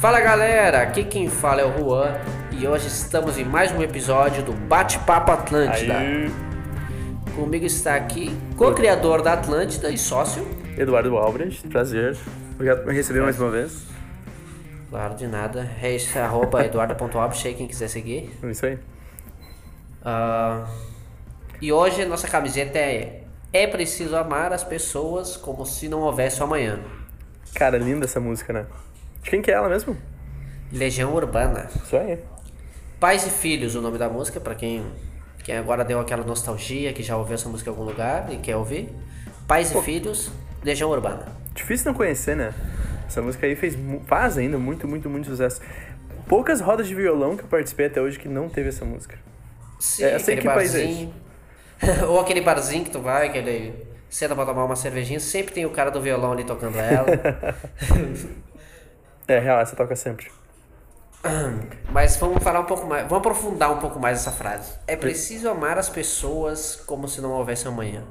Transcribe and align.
Fala 0.00 0.20
galera, 0.20 0.82
aqui 0.82 1.04
quem 1.04 1.28
fala 1.28 1.60
é 1.60 1.64
o 1.64 1.76
Juan 1.78 2.14
e 2.52 2.66
hoje 2.66 2.86
estamos 2.86 3.36
em 3.38 3.44
mais 3.44 3.72
um 3.72 3.82
episódio 3.82 4.42
do 4.42 4.52
Bate-Papo 4.52 5.32
Atlântida. 5.32 5.98
Aí, 5.98 6.30
Comigo 7.34 7.66
está 7.66 7.96
aqui 7.96 8.34
co-criador 8.56 9.22
da 9.22 9.32
Atlântida 9.32 9.90
e 9.90 9.98
sócio. 9.98 10.46
Eduardo 10.78 11.16
Albrecht, 11.16 11.66
prazer. 11.68 12.16
Obrigado 12.54 12.78
por 12.78 12.86
me 12.86 12.94
receber 12.94 13.20
mais 13.20 13.38
uma 13.38 13.50
vez. 13.50 13.84
Claro, 14.88 15.14
de 15.16 15.26
nada. 15.26 15.68
É 15.82 15.94
isso, 15.94 16.18
arroba 16.18 16.64
eduardo.albrecht 16.64 17.54
quem 17.54 17.66
quiser 17.66 17.88
seguir. 17.88 18.30
É 18.42 18.50
isso 18.50 18.64
aí. 18.64 18.78
Ah, 20.04 20.66
e 21.60 21.72
hoje 21.72 22.02
a 22.02 22.06
nossa 22.06 22.28
camiseta 22.28 22.78
é 22.78 23.24
É 23.52 23.66
preciso 23.66 24.16
amar 24.16 24.52
as 24.52 24.62
pessoas 24.62 25.36
como 25.36 25.66
se 25.66 25.88
não 25.88 26.00
houvesse 26.00 26.40
o 26.40 26.44
amanhã. 26.44 26.78
Cara, 27.54 27.76
linda 27.78 28.04
essa 28.04 28.20
música, 28.20 28.52
né? 28.52 28.66
De 29.22 29.30
quem 29.30 29.42
que 29.42 29.50
é 29.50 29.54
ela 29.54 29.68
mesmo? 29.68 29.96
Legião 30.72 31.14
Urbana. 31.14 31.68
Isso 31.84 31.96
aí. 31.96 32.18
Pais 33.00 33.26
e 33.26 33.30
Filhos, 33.30 33.74
o 33.74 33.80
nome 33.80 33.98
da 33.98 34.08
música, 34.08 34.38
pra 34.38 34.54
quem, 34.54 34.84
quem 35.42 35.56
agora 35.56 35.84
deu 35.84 35.98
aquela 35.98 36.22
nostalgia, 36.24 36.92
que 36.92 37.02
já 37.02 37.16
ouviu 37.16 37.34
essa 37.34 37.48
música 37.48 37.70
em 37.70 37.72
algum 37.72 37.84
lugar 37.84 38.32
e 38.32 38.36
quer 38.36 38.56
ouvir. 38.56 38.88
Pais 39.48 39.72
e 39.72 39.82
Filhos, 39.82 40.30
Legião 40.62 40.90
Urbana. 40.90 41.26
Difícil 41.54 41.86
não 41.90 41.94
conhecer, 41.94 42.36
né? 42.36 42.54
Essa 43.08 43.20
música 43.20 43.46
aí 43.46 43.56
fez, 43.56 43.76
faz 44.06 44.38
ainda 44.38 44.58
muito, 44.58 44.86
muito, 44.86 45.10
muito 45.10 45.28
sucesso. 45.28 45.60
Poucas 46.28 46.60
rodas 46.60 46.86
de 46.86 46.94
violão 46.94 47.36
que 47.36 47.42
eu 47.42 47.48
participei 47.48 47.86
até 47.86 48.00
hoje 48.00 48.16
que 48.16 48.28
não 48.28 48.48
teve 48.48 48.68
essa 48.68 48.84
música. 48.84 49.18
Sim, 49.80 50.04
É, 50.04 50.14
eu 50.14 50.20
sei 50.20 50.36
que 50.36 50.44
país 50.44 50.72
é 50.74 50.84
barzinho. 50.84 51.14
Ou 52.08 52.20
aquele 52.20 52.40
barzinho 52.40 52.84
que 52.84 52.90
tu 52.90 53.00
vai, 53.00 53.30
que 53.30 53.38
ele 53.38 53.86
senta 54.08 54.34
pra 54.34 54.44
tomar 54.44 54.64
uma 54.64 54.76
cervejinha, 54.76 55.20
sempre 55.20 55.54
tem 55.54 55.64
o 55.64 55.70
cara 55.70 55.90
do 55.90 56.00
violão 56.00 56.32
ali 56.32 56.44
tocando 56.44 56.78
ela. 56.78 57.06
É, 59.28 59.38
real, 59.38 59.60
essa 59.60 59.76
toca 59.76 59.94
sempre. 59.94 60.26
Mas 61.92 62.16
vamos 62.16 62.42
falar 62.42 62.58
um 62.58 62.64
pouco 62.64 62.84
mais, 62.84 63.02
vamos 63.02 63.18
aprofundar 63.18 63.70
um 63.70 63.78
pouco 63.78 64.00
mais 64.00 64.18
essa 64.18 64.32
frase. 64.32 64.72
É 64.88 64.96
preciso 64.96 65.48
amar 65.48 65.78
as 65.78 65.88
pessoas 65.88 66.74
como 66.84 67.06
se 67.06 67.20
não 67.20 67.30
houvesse 67.30 67.68
amanhã. 67.68 68.02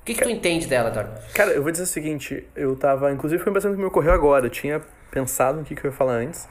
O 0.00 0.04
que, 0.06 0.14
que 0.14 0.22
tu 0.22 0.30
entende 0.30 0.66
dela, 0.66 0.88
Eduardo? 0.88 1.20
Cara, 1.34 1.50
eu 1.50 1.62
vou 1.62 1.70
dizer 1.70 1.84
o 1.84 1.86
seguinte, 1.86 2.48
eu 2.56 2.74
tava, 2.74 3.12
inclusive 3.12 3.42
foi 3.42 3.50
um 3.50 3.54
pensamento 3.54 3.76
que 3.76 3.82
me 3.82 3.88
ocorreu 3.88 4.12
agora, 4.12 4.46
eu 4.46 4.50
tinha 4.50 4.80
pensado 5.10 5.58
no 5.58 5.64
que, 5.64 5.74
que 5.74 5.84
eu 5.84 5.90
ia 5.90 5.96
falar 5.96 6.14
antes, 6.14 6.48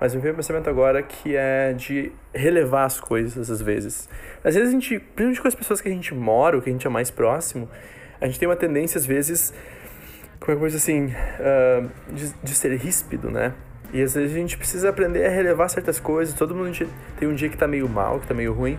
mas 0.00 0.14
me 0.14 0.20
veio 0.20 0.32
um 0.32 0.36
pensamento 0.36 0.70
agora 0.70 1.02
que 1.02 1.36
é 1.36 1.74
de 1.74 2.10
relevar 2.32 2.84
as 2.84 2.98
coisas 2.98 3.50
às 3.50 3.60
vezes. 3.60 4.08
Às 4.42 4.54
vezes 4.54 4.70
a 4.70 4.72
gente, 4.72 4.98
principalmente 4.98 5.42
com 5.42 5.48
as 5.48 5.54
pessoas 5.54 5.80
que 5.80 5.88
a 5.88 5.92
gente 5.92 6.14
mora, 6.14 6.56
ou 6.56 6.62
que 6.62 6.70
a 6.70 6.72
gente 6.72 6.86
é 6.86 6.90
mais 6.90 7.10
próximo, 7.10 7.68
a 8.20 8.26
gente 8.26 8.38
tem 8.38 8.48
uma 8.48 8.56
tendência 8.56 8.98
às 8.98 9.04
vezes, 9.04 9.52
como 10.40 10.52
é 10.52 10.56
que 10.56 10.74
eu 10.74 10.76
assim, 10.76 11.12
ah, 11.40 11.86
de, 12.10 12.32
de 12.42 12.54
ser 12.54 12.74
ríspido, 12.76 13.30
né? 13.30 13.52
E 13.92 14.00
às 14.00 14.14
vezes 14.14 14.34
a 14.34 14.38
gente 14.38 14.56
precisa 14.56 14.88
aprender 14.88 15.26
a 15.26 15.30
relevar 15.30 15.68
certas 15.68 15.98
coisas, 15.98 16.34
todo 16.34 16.54
mundo 16.54 16.72
tem 17.18 17.28
um 17.28 17.34
dia 17.34 17.48
que 17.48 17.56
tá 17.56 17.66
meio 17.66 17.88
mal, 17.88 18.20
que 18.20 18.26
tá 18.26 18.34
meio 18.34 18.52
ruim, 18.52 18.78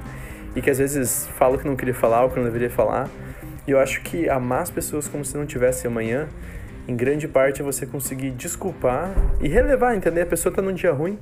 e 0.56 0.62
que 0.62 0.70
às 0.70 0.78
vezes 0.78 1.28
fala 1.38 1.56
o 1.56 1.60
que 1.60 1.68
não 1.68 1.76
queria 1.76 1.94
falar, 1.94 2.24
ou 2.24 2.30
que 2.30 2.38
não 2.38 2.46
deveria 2.46 2.70
falar, 2.70 3.10
e 3.68 3.72
eu 3.72 3.80
acho 3.80 4.02
que 4.02 4.30
amar 4.30 4.62
as 4.62 4.72
pessoas 4.72 5.08
como 5.08 5.24
se 5.24 5.38
não 5.38 5.46
tivesse 5.46 5.86
amanhã, 5.86 6.28
em 6.88 6.96
grande 6.96 7.28
parte 7.28 7.62
é 7.62 7.64
você 7.64 7.86
conseguir 7.86 8.32
desculpar 8.32 9.12
e 9.40 9.48
relevar, 9.48 9.96
entender? 9.96 10.22
A 10.22 10.26
pessoa 10.26 10.54
tá 10.54 10.62
num 10.62 10.74
dia 10.74 10.92
ruim, 10.92 11.20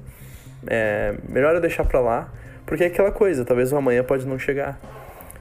é 0.68 1.16
melhor 1.28 1.56
eu 1.56 1.62
deixar 1.62 1.86
pra 1.86 2.00
lá, 2.00 2.32
porque 2.66 2.84
é 2.84 2.88
aquela 2.88 3.12
coisa, 3.12 3.44
talvez 3.46 3.72
o 3.72 3.78
amanhã 3.78 4.04
pode 4.04 4.26
não 4.26 4.38
chegar. 4.38 4.80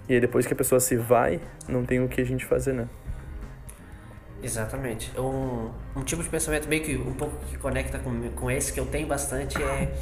E 0.08 0.14
aí 0.14 0.20
depois 0.20 0.46
que 0.46 0.52
a 0.52 0.56
pessoa 0.56 0.80
se 0.80 0.96
vai, 0.96 1.40
não 1.68 1.84
tem 1.84 2.00
o 2.00 2.08
que 2.08 2.20
a 2.20 2.24
gente 2.24 2.44
fazer, 2.44 2.72
né? 2.72 2.88
Exatamente. 4.42 5.10
Um, 5.18 5.70
um 5.96 6.02
tipo 6.02 6.22
de 6.22 6.28
pensamento 6.28 6.68
meio 6.68 6.82
que 6.82 6.96
um 6.96 7.12
pouco 7.12 7.34
que 7.46 7.58
conecta 7.58 7.98
com, 7.98 8.30
com 8.30 8.50
esse 8.50 8.72
que 8.72 8.80
eu 8.80 8.86
tenho 8.86 9.06
bastante 9.06 9.60
é 9.62 9.92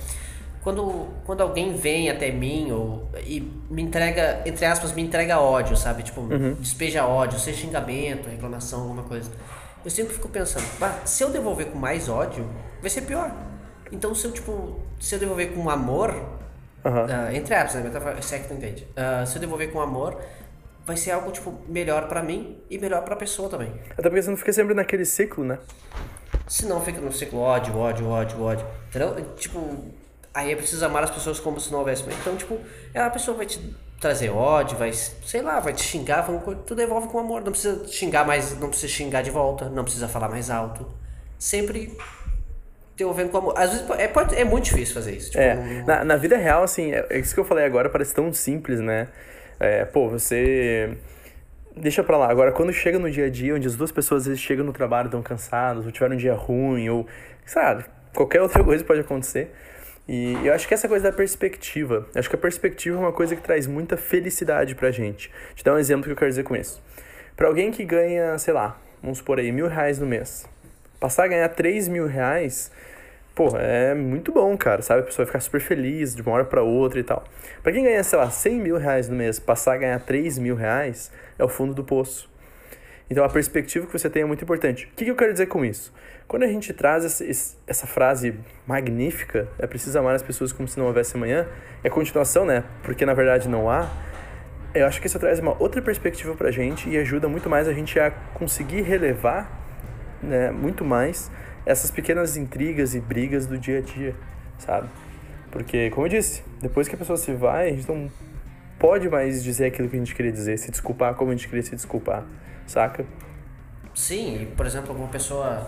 quando, 0.66 1.06
quando 1.24 1.42
alguém 1.42 1.74
vem 1.74 2.10
até 2.10 2.30
mim 2.32 2.72
ou, 2.72 3.08
e 3.24 3.40
me 3.70 3.82
entrega, 3.82 4.42
entre 4.44 4.66
aspas, 4.66 4.92
me 4.92 5.00
entrega 5.00 5.38
ódio, 5.38 5.76
sabe? 5.76 6.02
Tipo, 6.02 6.26
despeja 6.58 7.06
ódio, 7.06 7.38
seja 7.38 7.58
xingamento, 7.58 8.28
reclamação, 8.28 8.80
alguma 8.82 9.04
coisa. 9.04 9.30
Eu 9.86 9.90
sempre 9.90 10.14
fico 10.14 10.28
pensando, 10.28 10.64
"Bah, 10.80 10.98
se 11.04 11.22
eu 11.22 11.30
devolver 11.30 11.66
com 11.66 11.78
mais 11.78 12.08
ódio, 12.08 12.44
vai 12.80 12.90
ser 12.90 13.02
pior. 13.02 13.30
Então 13.92 14.12
se 14.16 14.26
eu, 14.26 14.32
tipo, 14.32 14.80
se 14.98 15.14
eu 15.14 15.18
devolver 15.20 15.52
com 15.54 15.70
amor, 15.70 16.10
Aham. 16.84 17.06
ah, 17.08 17.32
entre 17.32 17.54
aspas, 17.54 17.76
né? 17.76 17.82
Metáfora, 17.84 18.20
se 18.20 18.34
é 18.34 18.40
que 18.40 18.48
tu 18.48 18.54
entende. 18.54 18.84
Ah, 18.96 19.24
se 19.24 19.36
eu 19.36 19.40
devolver 19.40 19.70
com 19.70 19.80
amor, 19.80 20.20
vai 20.84 20.96
ser 20.96 21.12
algo, 21.12 21.30
tipo, 21.30 21.54
melhor 21.68 22.08
pra 22.08 22.20
mim 22.20 22.60
e 22.68 22.78
melhor 22.80 23.02
pra 23.04 23.14
pessoa 23.14 23.48
também. 23.48 23.72
Até 23.92 24.02
porque 24.08 24.22
você 24.22 24.30
não 24.30 24.36
fica 24.36 24.52
sempre 24.52 24.74
naquele 24.74 25.04
ciclo, 25.04 25.44
né? 25.44 25.56
Se 26.48 26.66
não 26.66 26.80
fica 26.80 27.00
no 27.00 27.12
ciclo 27.12 27.38
ódio, 27.38 27.78
ódio, 27.78 28.08
ódio, 28.08 28.42
ódio. 28.42 28.66
Entendeu? 28.88 29.34
Tipo, 29.36 29.84
aí 30.34 30.50
é 30.50 30.56
preciso 30.56 30.84
amar 30.84 31.04
as 31.04 31.10
pessoas 31.12 31.38
como 31.38 31.60
se 31.60 31.70
não 31.70 31.78
houvesse. 31.78 32.02
Então, 32.20 32.34
tipo, 32.36 32.58
a 32.92 33.08
pessoa 33.08 33.36
vai 33.36 33.46
te 33.46 33.60
trazer 34.00 34.30
ódio, 34.30 34.76
vai, 34.76 34.92
sei 34.92 35.42
lá, 35.42 35.58
vai 35.60 35.72
te 35.72 35.82
xingar, 35.82 36.22
vai- 36.22 36.56
tu 36.66 36.74
devolve 36.74 37.08
com 37.08 37.18
amor. 37.18 37.42
Não 37.42 37.52
precisa 37.52 37.86
xingar 37.88 38.26
mais, 38.26 38.58
não 38.58 38.68
precisa 38.68 38.92
xingar 38.92 39.22
de 39.22 39.30
volta, 39.30 39.68
não 39.68 39.84
precisa 39.84 40.06
falar 40.08 40.28
mais 40.28 40.50
alto. 40.50 40.86
Sempre 41.38 41.96
devolvendo 42.96 43.30
com 43.30 43.38
amor. 43.38 43.54
Às 43.58 43.70
vezes 43.70 43.90
é, 43.98 44.08
pode, 44.08 44.34
é 44.34 44.44
muito 44.44 44.64
difícil 44.64 44.94
fazer 44.94 45.16
isso. 45.16 45.30
Tipo, 45.30 45.42
É, 45.42 45.54
não- 45.54 45.86
na, 45.86 46.04
na 46.04 46.16
vida 46.16 46.36
real, 46.36 46.62
assim, 46.62 46.92
é, 46.92 47.06
é 47.10 47.18
isso 47.18 47.34
que 47.34 47.40
eu 47.40 47.44
falei 47.44 47.64
agora, 47.64 47.88
parece 47.90 48.14
tão 48.14 48.32
simples, 48.32 48.80
né? 48.80 49.08
É, 49.60 49.84
pô, 49.84 50.08
você. 50.08 50.96
Deixa 51.76 52.02
pra 52.02 52.16
lá. 52.16 52.30
Agora, 52.30 52.52
quando 52.52 52.72
chega 52.72 52.98
no 52.98 53.10
dia 53.10 53.26
a 53.26 53.30
dia, 53.30 53.54
onde 53.54 53.66
as 53.66 53.76
duas 53.76 53.92
pessoas 53.92 54.22
às 54.22 54.28
vezes 54.28 54.42
chegam 54.42 54.64
no 54.64 54.72
trabalho 54.72 55.10
tão 55.10 55.22
cansadas, 55.22 55.84
ou 55.84 55.92
tiveram 55.92 56.14
um 56.14 56.18
dia 56.18 56.34
ruim, 56.34 56.88
ou, 56.88 57.06
sabe, 57.44 57.84
qualquer 58.14 58.40
outra 58.40 58.62
coisa 58.64 58.82
pode 58.82 59.00
acontecer. 59.00 59.54
E 60.08 60.34
eu 60.44 60.52
acho 60.52 60.68
que 60.68 60.74
essa 60.74 60.88
coisa 60.88 61.10
da 61.10 61.16
perspectiva, 61.16 62.06
acho 62.14 62.28
que 62.28 62.36
a 62.36 62.38
perspectiva 62.38 62.96
é 62.96 63.00
uma 63.00 63.12
coisa 63.12 63.34
que 63.34 63.42
traz 63.42 63.66
muita 63.66 63.96
felicidade 63.96 64.74
pra 64.74 64.90
gente. 64.90 65.30
Te 65.54 65.64
dar 65.64 65.74
um 65.74 65.78
exemplo 65.78 66.04
que 66.04 66.12
eu 66.12 66.16
quero 66.16 66.30
dizer 66.30 66.44
com 66.44 66.54
isso. 66.54 66.82
Pra 67.36 67.48
alguém 67.48 67.70
que 67.70 67.84
ganha, 67.84 68.38
sei 68.38 68.54
lá, 68.54 68.80
vamos 69.02 69.18
supor 69.18 69.38
aí, 69.38 69.50
mil 69.50 69.66
reais 69.66 69.98
no 69.98 70.06
mês, 70.06 70.48
passar 71.00 71.24
a 71.24 71.28
ganhar 71.28 71.48
três 71.50 71.88
mil 71.88 72.06
reais, 72.06 72.70
Porra, 73.36 73.58
é 73.58 73.94
muito 73.94 74.32
bom, 74.32 74.56
cara, 74.56 74.80
sabe? 74.80 75.00
A 75.00 75.02
pessoa 75.02 75.26
vai 75.26 75.26
ficar 75.26 75.40
super 75.40 75.60
feliz 75.60 76.14
de 76.14 76.22
uma 76.22 76.32
hora 76.32 76.44
pra 76.46 76.62
outra 76.62 76.98
e 76.98 77.02
tal. 77.02 77.22
Pra 77.62 77.70
quem 77.70 77.84
ganha, 77.84 78.02
sei 78.02 78.18
lá, 78.18 78.30
100 78.30 78.54
mil 78.58 78.78
reais 78.78 79.10
no 79.10 79.14
mês, 79.14 79.38
passar 79.38 79.74
a 79.74 79.76
ganhar 79.76 80.00
3 80.00 80.38
mil 80.38 80.56
reais, 80.56 81.12
é 81.38 81.44
o 81.44 81.48
fundo 81.48 81.74
do 81.74 81.84
poço. 81.84 82.30
Então 83.08 83.24
a 83.24 83.28
perspectiva 83.28 83.86
que 83.86 83.92
você 83.92 84.10
tem 84.10 84.22
é 84.22 84.24
muito 84.24 84.42
importante. 84.42 84.86
O 84.92 84.96
que, 84.96 85.06
eu 85.06 85.14
quero 85.14 85.32
dizer 85.32 85.46
com 85.46 85.64
isso? 85.64 85.92
Quando 86.26 86.42
a 86.42 86.48
gente 86.48 86.72
traz 86.72 87.04
essa, 87.04 87.24
essa 87.66 87.86
frase 87.86 88.34
magnífica, 88.66 89.48
é 89.58 89.66
preciso 89.66 89.98
amar 89.98 90.14
as 90.14 90.22
pessoas 90.22 90.52
como 90.52 90.66
se 90.66 90.78
não 90.78 90.86
houvesse 90.86 91.16
amanhã, 91.16 91.46
é 91.84 91.88
continuação, 91.88 92.44
né? 92.44 92.64
Porque 92.82 93.06
na 93.06 93.14
verdade 93.14 93.48
não 93.48 93.70
há. 93.70 93.88
Eu 94.74 94.86
acho 94.86 95.00
que 95.00 95.06
isso 95.06 95.18
traz 95.18 95.38
uma 95.38 95.56
outra 95.62 95.80
perspectiva 95.80 96.34
pra 96.34 96.50
gente 96.50 96.88
e 96.88 96.98
ajuda 96.98 97.28
muito 97.28 97.48
mais 97.48 97.68
a 97.68 97.72
gente 97.72 97.98
a 97.98 98.10
conseguir 98.10 98.82
relevar 98.82 99.50
né, 100.22 100.50
muito 100.50 100.84
mais 100.84 101.30
essas 101.64 101.90
pequenas 101.90 102.36
intrigas 102.36 102.94
e 102.94 103.00
brigas 103.00 103.46
do 103.46 103.56
dia 103.56 103.78
a 103.78 103.80
dia, 103.80 104.14
sabe? 104.58 104.88
Porque, 105.50 105.90
como 105.90 106.06
eu 106.06 106.10
disse, 106.10 106.42
depois 106.60 106.88
que 106.88 106.94
a 106.94 106.98
pessoa 106.98 107.16
se 107.16 107.32
vai, 107.32 107.68
a 107.68 107.70
gente 107.70 107.88
não 107.88 108.10
pode 108.78 109.08
mais 109.08 109.42
dizer 109.42 109.66
aquilo 109.66 109.88
que 109.88 109.96
a 109.96 109.98
gente 109.98 110.14
queria 110.14 110.32
dizer, 110.32 110.58
se 110.58 110.70
desculpar 110.70 111.14
como 111.14 111.30
a 111.30 111.34
gente 111.34 111.48
queria 111.48 111.62
se 111.62 111.74
desculpar, 111.74 112.24
saca? 112.66 113.06
Sim, 113.96 114.48
por 114.54 114.66
exemplo, 114.66 114.90
alguma 114.90 115.08
pessoa. 115.08 115.66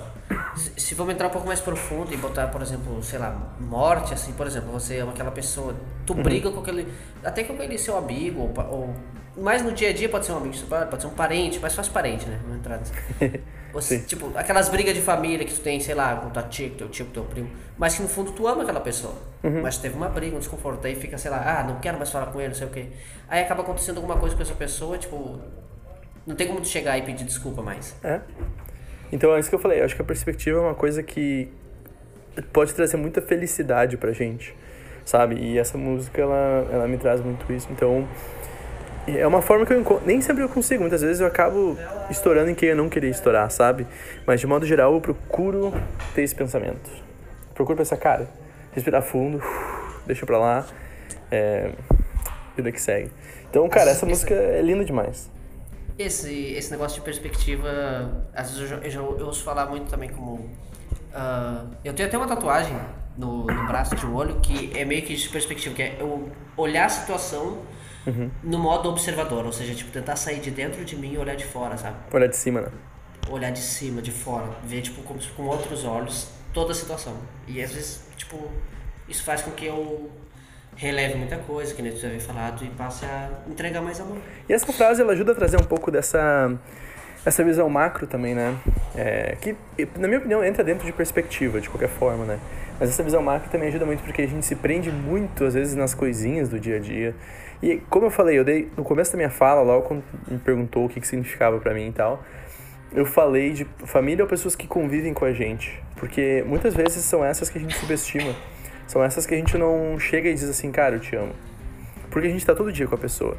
Se, 0.55 0.95
vamos 0.95 1.15
entrar 1.15 1.29
um 1.29 1.31
pouco 1.31 1.47
mais 1.47 1.61
profundo 1.61 2.13
e 2.13 2.17
botar, 2.19 2.49
por 2.49 2.61
exemplo, 2.61 3.03
sei 3.03 3.19
lá, 3.19 3.55
morte, 3.59 4.13
assim, 4.13 4.33
por 4.33 4.47
exemplo, 4.47 4.71
você 4.71 4.99
ama 4.99 5.13
aquela 5.13 5.31
pessoa, 5.31 5.75
tu 6.05 6.13
briga 6.13 6.51
com 6.51 6.61
aquele. 6.61 6.87
Até 7.25 7.45
com 7.45 7.55
aquele 7.55 7.79
seu 7.79 7.97
amigo, 7.97 8.41
ou, 8.41 8.65
ou. 8.71 8.95
Mais 9.43 9.63
no 9.63 9.73
dia 9.73 9.91
a 9.91 9.93
dia 9.95 10.09
pode 10.09 10.27
ser 10.27 10.33
um 10.33 10.39
amigo, 10.39 10.55
pode 10.91 11.01
ser 11.01 11.09
um 11.09 11.15
parente, 11.15 11.59
mas 11.59 11.75
faz 11.75 11.89
parente, 11.89 12.27
né? 12.27 12.39
Vamos 12.43 12.59
entrar 12.59 12.77
nessa. 12.77 12.93
Você, 13.73 14.01
tipo, 14.01 14.33
aquelas 14.35 14.69
brigas 14.69 14.95
de 14.95 15.01
família 15.01 15.45
que 15.47 15.55
tu 15.55 15.61
tem, 15.61 15.79
sei 15.79 15.95
lá, 15.95 16.17
com 16.17 16.31
tua 16.31 16.43
tia, 16.43 16.69
com 16.71 16.77
teu 16.77 16.89
tio, 16.89 17.07
com 17.07 17.13
teu 17.13 17.25
primo, 17.25 17.51
mas 17.79 17.95
que 17.95 18.03
no 18.03 18.09
fundo 18.09 18.33
tu 18.33 18.47
ama 18.47 18.63
aquela 18.63 18.81
pessoa. 18.81 19.15
Mas 19.63 19.79
teve 19.79 19.95
uma 19.95 20.09
briga, 20.09 20.37
um 20.37 20.39
desconforto, 20.39 20.87
aí 20.87 20.97
fica, 20.97 21.17
sei 21.17 21.31
lá, 21.31 21.61
ah, 21.61 21.63
não 21.63 21.79
quero 21.79 21.97
mais 21.97 22.11
falar 22.11 22.27
com 22.27 22.41
ele, 22.41 22.49
não 22.49 22.55
sei 22.55 22.67
o 22.67 22.71
quê. 22.71 22.89
Aí 23.29 23.43
acaba 23.43 23.63
acontecendo 23.63 23.99
alguma 23.99 24.17
coisa 24.17 24.35
com 24.35 24.43
essa 24.43 24.55
pessoa, 24.55 24.99
tipo, 24.99 25.39
não 26.29 26.37
tem 26.37 26.47
como 26.47 26.61
tu 26.61 26.69
chegar 26.69 26.99
e 26.99 27.03
pedir 27.03 27.25
desculpa 27.25 27.63
mais. 27.63 27.97
É. 28.05 28.21
Então 29.11 29.35
é 29.35 29.41
isso 29.41 29.49
que 29.49 29.55
eu 29.55 29.59
falei, 29.59 29.81
eu 29.81 29.85
acho 29.87 29.97
que 29.97 30.03
a 30.03 30.05
perspectiva 30.05 30.59
é 30.59 30.61
uma 30.61 30.75
coisa 30.75 31.03
que 31.03 31.49
pode 32.53 32.75
trazer 32.75 32.99
muita 32.99 33.23
felicidade 33.23 33.97
pra 33.97 34.13
gente, 34.13 34.55
sabe? 35.07 35.37
E 35.37 35.59
essa 35.59 35.79
música, 35.79 36.21
ela, 36.21 36.69
ela 36.71 36.87
me 36.87 36.99
traz 36.99 37.23
muito 37.23 37.51
isso, 37.51 37.67
então... 37.73 38.07
É 39.07 39.27
uma 39.27 39.41
forma 39.41 39.65
que 39.65 39.73
eu 39.73 39.81
encontro. 39.81 40.07
Nem 40.07 40.21
sempre 40.21 40.45
eu 40.45 40.51
consigo, 40.51 40.83
muitas 40.83 41.01
vezes 41.01 41.19
eu 41.23 41.27
acabo 41.27 41.79
estourando 42.11 42.51
em 42.51 42.55
quem 42.55 42.69
eu 42.69 42.77
não 42.77 42.91
queria 42.91 43.09
estourar, 43.09 43.51
sabe? 43.51 43.87
Mas 44.27 44.39
de 44.39 44.47
modo 44.47 44.67
geral 44.67 44.93
eu 44.93 45.01
procuro 45.01 45.73
ter 46.15 46.25
esse 46.25 46.35
pensamento. 46.35 46.91
Procuro 47.55 47.79
pensar, 47.79 47.97
cara, 47.97 48.29
respirar 48.73 49.01
fundo, 49.01 49.43
deixa 50.07 50.27
pra 50.27 50.37
lá. 50.37 50.67
É, 51.31 51.71
vida 52.55 52.71
que 52.71 52.79
segue. 52.79 53.11
Então, 53.49 53.67
cara, 53.71 53.85
essa, 53.85 54.01
essa 54.01 54.07
música 54.07 54.35
é 54.35 54.61
linda 54.61 54.85
demais. 54.85 55.31
Esse, 55.99 56.53
esse 56.53 56.71
negócio 56.71 56.99
de 56.99 57.05
perspectiva, 57.05 57.69
às 58.33 58.53
vezes 58.53 58.71
eu, 58.71 58.79
eu, 58.79 59.19
eu 59.19 59.27
ouço 59.27 59.43
falar 59.43 59.67
muito 59.67 59.91
também 59.91 60.09
como. 60.09 60.35
Uh, 60.35 61.75
eu 61.85 61.93
tenho 61.93 62.09
até 62.09 62.17
uma 62.17 62.29
tatuagem 62.29 62.77
no, 63.17 63.45
no 63.45 63.67
braço 63.67 63.97
de 63.97 64.07
um 64.07 64.15
olho 64.15 64.39
que 64.41 64.71
é 64.79 64.85
meio 64.85 65.03
que 65.03 65.15
de 65.15 65.29
perspectiva, 65.29 65.75
que 65.75 65.83
é 65.83 65.97
eu 65.99 66.31
olhar 66.57 66.87
a 66.87 66.89
situação 66.89 67.63
uhum. 68.07 68.31
no 68.43 68.59
modo 68.59 68.89
observador, 68.89 69.45
ou 69.45 69.53
seja, 69.53 69.75
tipo, 69.75 69.91
tentar 69.91 70.15
sair 70.15 70.39
de 70.39 70.53
dentro 70.53 70.85
de 70.85 70.95
mim 70.95 71.15
e 71.15 71.19
olhar 71.19 71.35
de 71.35 71.45
fora, 71.45 71.77
sabe? 71.77 71.97
Olhar 72.13 72.29
de 72.29 72.37
cima, 72.37 72.61
né? 72.61 72.71
Olhar 73.29 73.51
de 73.51 73.61
cima, 73.61 74.01
de 74.01 74.13
fora, 74.13 74.49
ver 74.65 74.83
tipo 74.83 75.03
como 75.03 75.19
com 75.37 75.43
outros 75.47 75.85
olhos 75.85 76.29
toda 76.55 76.73
a 76.73 76.75
situação. 76.75 77.17
E 77.47 77.61
às 77.61 77.73
vezes, 77.73 78.09
tipo, 78.17 78.51
isso 79.09 79.25
faz 79.25 79.43
com 79.43 79.51
que 79.51 79.67
eu 79.67 80.11
releve 80.79 81.17
muita 81.17 81.37
coisa, 81.37 81.75
que 81.75 81.83
nem 81.83 81.93
tu 81.93 81.99
já 81.99 82.07
havia 82.07 82.21
falado, 82.21 82.65
e 82.65 82.69
passe 82.69 83.05
a 83.05 83.29
entregar 83.49 83.83
mais 83.83 84.01
amor. 84.01 84.17
E 84.49 84.53
essa 84.53 84.73
frase, 84.73 85.03
ela 85.03 85.13
ajuda 85.13 85.33
a 85.33 85.35
trazer 85.35 85.61
um 85.61 85.65
pouco 85.65 85.91
dessa 85.91 86.57
essa 87.27 87.45
visão 87.45 87.69
macro 87.69 88.07
também, 88.07 88.35
né? 88.35 88.57
É, 88.97 89.37
que, 89.41 89.57
na 89.99 90.07
minha 90.07 90.19
opinião, 90.19 90.43
entra 90.43 90.63
dentro 90.63 90.87
de 90.87 90.93
perspectiva, 90.93 91.61
de 91.61 91.69
qualquer 91.69 91.89
forma, 91.89 92.25
né? 92.25 92.39
Mas 92.79 92.91
essa 92.91 93.03
visão 93.03 93.21
macro 93.21 93.51
também 93.51 93.69
ajuda 93.69 93.85
muito 93.85 94.03
porque 94.05 94.23
a 94.23 94.27
gente 94.27 94.47
se 94.47 94.55
prende 94.55 94.91
muito, 94.91 95.45
às 95.45 95.55
vezes, 95.55 95.75
nas 95.75 95.95
coisinhas 95.95 96.49
do 96.49 96.61
dia 96.61 96.77
a 96.77 96.79
dia. 96.79 97.15
E, 97.61 97.83
como 97.91 98.07
eu 98.07 98.11
falei, 98.11 98.39
eu 98.39 98.45
dei 98.45 98.71
no 98.77 98.85
começo 98.85 99.11
da 99.11 99.17
minha 99.17 99.31
fala, 99.31 99.63
logo 99.63 99.83
quando 99.83 100.05
me 100.29 100.39
perguntou 100.39 100.87
o 100.87 100.89
que, 100.89 101.01
que 101.01 101.07
significava 101.07 101.59
para 101.59 101.75
mim 101.75 101.89
e 101.89 101.93
tal, 101.93 102.23
eu 102.95 103.05
falei 103.05 103.53
de 103.53 103.67
família 103.85 104.25
ou 104.25 104.31
pessoas 104.31 104.55
que 104.55 104.67
convivem 104.69 105.13
com 105.13 105.25
a 105.25 105.33
gente. 105.33 105.83
Porque 105.97 106.45
muitas 106.47 106.73
vezes 106.73 107.05
são 107.05 107.25
essas 107.25 107.51
que 107.51 107.59
a 107.59 107.61
gente 107.61 107.77
subestima. 107.77 108.33
São 108.99 109.05
essas 109.05 109.27
que 109.27 109.33
a 109.33 109.37
gente 109.37 109.57
não 109.57 109.97
chega 109.97 110.29
e 110.29 110.35
diz 110.35 110.49
assim, 110.49 110.73
cara, 110.73 110.97
eu 110.97 110.99
te 110.99 111.15
amo. 111.15 111.33
Porque 112.11 112.27
a 112.27 112.31
gente 112.33 112.45
tá 112.45 112.53
todo 112.53 112.73
dia 112.73 112.85
com 112.85 112.97
a 112.97 112.99
pessoa. 112.99 113.37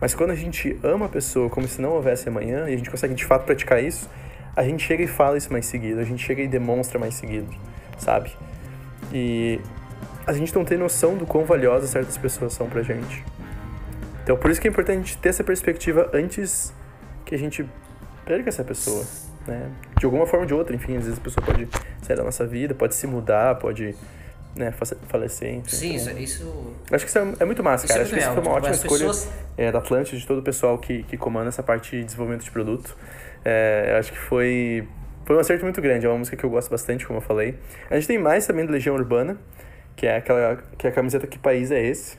Mas 0.00 0.14
quando 0.14 0.30
a 0.30 0.34
gente 0.34 0.80
ama 0.82 1.04
a 1.04 1.08
pessoa 1.10 1.50
como 1.50 1.68
se 1.68 1.78
não 1.78 1.90
houvesse 1.90 2.26
amanhã, 2.26 2.70
e 2.70 2.72
a 2.72 2.76
gente 2.78 2.88
consegue 2.88 3.12
de 3.12 3.22
fato 3.22 3.44
praticar 3.44 3.84
isso, 3.84 4.08
a 4.56 4.62
gente 4.62 4.82
chega 4.82 5.02
e 5.02 5.06
fala 5.06 5.36
isso 5.36 5.52
mais 5.52 5.66
seguido, 5.66 6.00
a 6.00 6.04
gente 6.04 6.24
chega 6.24 6.40
e 6.40 6.48
demonstra 6.48 6.98
mais 6.98 7.16
seguido, 7.16 7.54
sabe? 7.98 8.34
E 9.12 9.60
a 10.26 10.32
gente 10.32 10.54
não 10.54 10.64
tem 10.64 10.78
noção 10.78 11.18
do 11.18 11.26
quão 11.26 11.44
valiosas 11.44 11.90
certas 11.90 12.16
pessoas 12.16 12.54
são 12.54 12.66
pra 12.66 12.82
gente. 12.82 13.22
Então 14.22 14.38
por 14.38 14.50
isso 14.50 14.58
que 14.58 14.66
é 14.66 14.70
importante 14.70 14.96
a 14.96 15.00
gente 15.00 15.18
ter 15.18 15.28
essa 15.28 15.44
perspectiva 15.44 16.10
antes 16.14 16.72
que 17.26 17.34
a 17.34 17.38
gente 17.38 17.68
perca 18.24 18.48
essa 18.48 18.64
pessoa, 18.64 19.04
né? 19.46 19.70
De 19.98 20.06
alguma 20.06 20.24
forma 20.24 20.44
ou 20.44 20.46
de 20.46 20.54
outra, 20.54 20.74
enfim, 20.74 20.96
às 20.96 21.04
vezes 21.04 21.18
a 21.18 21.22
pessoa 21.22 21.44
pode 21.44 21.68
sair 22.00 22.16
da 22.16 22.24
nossa 22.24 22.46
vida, 22.46 22.74
pode 22.74 22.94
se 22.94 23.06
mudar, 23.06 23.56
pode 23.56 23.94
né, 24.56 24.72
falecer. 25.08 25.54
Enfim, 25.54 25.68
Sim, 25.68 25.96
então, 25.96 26.18
isso, 26.18 26.74
Acho 26.90 27.04
que 27.04 27.10
isso 27.10 27.18
é, 27.18 27.34
é 27.40 27.44
muito 27.44 27.62
massa, 27.62 27.86
cara. 27.86 28.00
É 28.00 28.02
acho 28.02 28.12
que 28.12 28.20
isso 28.20 28.32
foi 28.32 28.42
uma 28.42 28.52
ótima 28.52 28.74
escolha 28.74 29.06
pessoas... 29.06 29.28
é, 29.56 29.72
da 29.72 29.78
Atlantis, 29.78 30.20
de 30.20 30.26
todo 30.26 30.38
o 30.38 30.42
pessoal 30.42 30.78
que, 30.78 31.02
que 31.04 31.16
comanda 31.16 31.48
essa 31.48 31.62
parte 31.62 31.96
de 31.96 32.04
desenvolvimento 32.04 32.44
de 32.44 32.50
produto. 32.50 32.96
É, 33.44 33.96
acho 33.98 34.12
que 34.12 34.18
foi, 34.18 34.86
foi 35.24 35.36
um 35.36 35.38
acerto 35.38 35.64
muito 35.64 35.80
grande. 35.80 36.06
É 36.06 36.08
uma 36.08 36.18
música 36.18 36.36
que 36.36 36.44
eu 36.44 36.50
gosto 36.50 36.70
bastante, 36.70 37.06
como 37.06 37.18
eu 37.18 37.22
falei. 37.22 37.58
A 37.90 37.94
gente 37.96 38.06
tem 38.06 38.18
mais 38.18 38.46
também 38.46 38.64
do 38.64 38.72
Legião 38.72 38.94
Urbana, 38.94 39.38
que 39.96 40.06
é 40.06 40.16
aquela 40.16 40.62
que 40.78 40.86
é 40.86 40.90
a 40.90 40.92
camiseta 40.92 41.26
Que 41.26 41.38
País 41.38 41.70
é 41.70 41.82
Esse? 41.82 42.16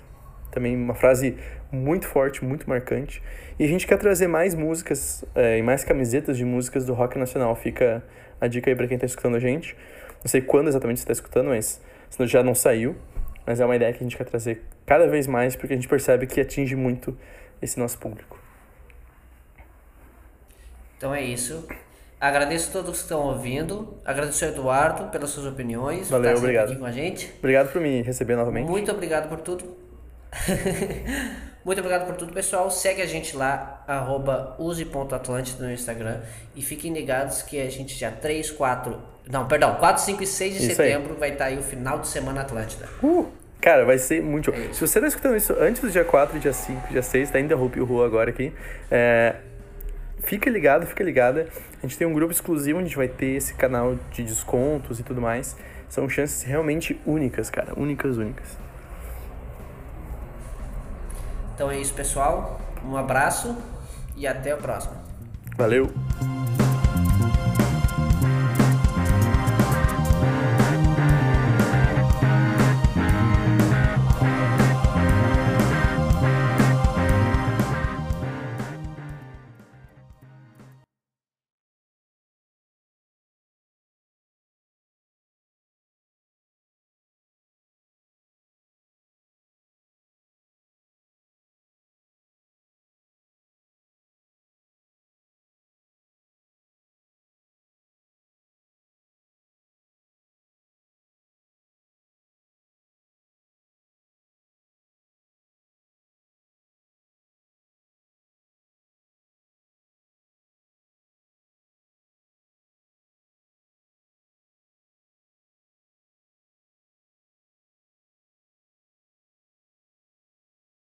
Também 0.52 0.76
uma 0.76 0.96
frase 0.96 1.38
muito 1.72 2.08
forte, 2.08 2.44
muito 2.44 2.70
marcante. 2.70 3.22
E 3.58 3.64
a 3.64 3.68
gente 3.68 3.88
quer 3.88 3.98
trazer 3.98 4.28
mais 4.28 4.54
músicas 4.54 5.24
é, 5.34 5.58
e 5.58 5.62
mais 5.62 5.84
camisetas 5.84 6.38
de 6.38 6.46
músicas 6.46 6.86
do 6.86 6.94
rock 6.94 7.18
nacional. 7.18 7.56
Fica 7.56 8.04
a 8.40 8.48
dica 8.48 8.70
aí 8.70 8.76
para 8.76 8.88
quem 8.88 8.96
está 8.96 9.06
escutando 9.06 9.36
a 9.36 9.40
gente. 9.40 9.76
Não 10.24 10.30
sei 10.30 10.42
quando 10.42 10.68
exatamente 10.68 11.00
você 11.00 11.04
está 11.04 11.14
escutando, 11.14 11.50
mas 11.50 11.82
senão 12.10 12.28
já 12.28 12.44
não 12.44 12.56
saiu, 12.56 12.96
mas 13.46 13.60
é 13.60 13.66
uma 13.66 13.76
ideia 13.76 13.92
que 13.94 14.00
a 14.00 14.04
gente 14.04 14.18
quer 14.18 14.26
trazer 14.26 14.64
cada 14.86 15.08
vez 15.08 15.28
mais 15.28 15.56
porque 15.56 15.74
a 15.74 15.76
gente 15.76 15.88
percebe 15.88 16.28
que 16.28 16.40
atinge 16.40 16.76
muito 16.76 17.18
esse 17.62 17.80
nosso 17.80 17.98
público. 17.98 18.40
Então 20.98 21.14
é 21.14 21.22
isso. 21.22 21.68
Agradeço 22.20 22.70
a 22.70 22.72
todos 22.72 22.98
que 22.98 23.04
estão 23.04 23.22
ouvindo. 23.22 24.00
Agradeço 24.06 24.46
ao 24.46 24.52
Eduardo 24.52 25.10
pelas 25.12 25.30
suas 25.30 25.46
opiniões. 25.46 26.10
Valeu, 26.10 26.38
obrigado. 26.38 26.72
Aqui 26.72 26.80
com 26.80 26.86
a 26.86 26.92
gente. 26.92 27.32
Obrigado 27.38 27.72
por 27.72 27.82
me 27.82 28.02
receber 28.02 28.36
novamente. 28.36 28.68
Muito 28.68 28.92
obrigado 28.92 29.30
por 29.30 29.42
tudo. 29.42 29.78
Muito 31.66 31.80
obrigado 31.80 32.06
por 32.06 32.16
tudo, 32.16 32.32
pessoal. 32.32 32.70
Segue 32.70 33.02
a 33.02 33.08
gente 33.08 33.36
lá, 33.36 33.84
arroba 33.88 34.56
use.atlântida 34.60 35.66
no 35.66 35.74
Instagram. 35.74 36.22
E 36.56 36.62
fiquem 36.62 36.94
ligados 36.94 37.42
que 37.42 37.60
a 37.60 37.68
gente 37.72 37.98
já 37.98 38.12
3, 38.12 38.52
4. 38.52 38.96
Não, 39.28 39.48
perdão, 39.48 39.74
4, 39.74 40.04
5 40.04 40.22
e 40.22 40.28
6 40.28 40.54
de 40.54 40.60
isso 40.60 40.76
setembro 40.76 41.14
aí. 41.14 41.20
vai 41.20 41.30
estar 41.32 41.46
aí 41.46 41.58
o 41.58 41.64
final 41.64 41.98
de 41.98 42.08
semana 42.08 42.42
Atlântida. 42.42 42.88
Uh, 43.02 43.26
cara, 43.60 43.84
vai 43.84 43.98
ser 43.98 44.22
muito. 44.22 44.52
É 44.52 44.72
Se 44.72 44.80
você 44.80 45.00
está 45.00 45.08
escutando 45.08 45.36
isso 45.36 45.56
antes 45.60 45.82
do 45.82 45.90
dia 45.90 46.06
4, 46.06 46.40
dia 46.40 46.54
5, 46.54 46.90
dia 46.90 47.02
6, 47.02 47.32
tá 47.32 47.40
ainda 47.40 47.56
Rupi 47.56 47.80
o 47.80 47.86
Rua 47.86 48.06
agora 48.06 48.30
aqui. 48.30 48.54
É, 48.92 49.38
fica 50.20 50.48
ligado, 50.52 50.86
fica 50.86 51.04
ligada. 51.04 51.48
A 51.80 51.82
gente 51.82 51.98
tem 51.98 52.06
um 52.06 52.14
grupo 52.14 52.32
exclusivo 52.32 52.78
onde 52.78 52.86
a 52.86 52.90
gente 52.90 52.98
vai 52.98 53.08
ter 53.08 53.38
esse 53.38 53.56
canal 53.56 53.96
de 54.12 54.22
descontos 54.22 55.00
e 55.00 55.04
tudo 55.04 55.20
mais. 55.20 55.58
São 55.90 56.08
chances 56.08 56.44
realmente 56.44 57.02
únicas, 57.08 57.50
cara. 57.50 57.74
Únicas, 57.76 58.18
únicas. 58.18 58.66
Então 61.56 61.72
é 61.72 61.80
isso, 61.80 61.94
pessoal. 61.94 62.60
Um 62.86 62.98
abraço 62.98 63.56
e 64.18 64.28
até 64.28 64.52
a 64.52 64.58
próxima. 64.58 64.98
Valeu! 65.58 65.90